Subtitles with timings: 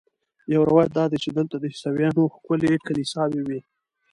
[0.53, 3.59] یو روایت دا دی چې دلته د عیسویانو ښکلې کلیساوې وې.